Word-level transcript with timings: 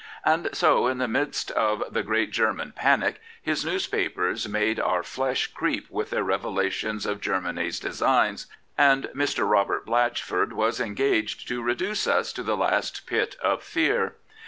And 0.25 0.49
so 0.53 0.87
in 0.87 0.97
the 0.97 1.07
midst 1.07 1.51
of 1.51 1.83
the 1.93 2.01
great 2.01 2.31
German 2.31 2.73
panic, 2.75 3.21
his 3.39 3.63
newspapers 3.63 4.49
made 4.49 4.79
our 4.79 5.03
flesh 5.03 5.45
creep 5.45 5.91
with 5.91 6.09
their 6.09 6.23
revelations 6.23 7.05
of 7.05 7.21
Germany's 7.21 7.79
designs, 7.79 8.47
and 8.79 9.09
Mr. 9.13 9.47
Robert 9.47 9.85
Blatchford 9.85 10.53
was 10.53 10.79
engaged 10.79 11.47
to 11.49 11.61
reduce 11.61 12.07
us 12.07 12.33
to 12.33 12.41
the 12.41 12.57
last 12.57 13.05
pit 13.05 13.35
of 13.43 13.61
fear. 13.61 14.15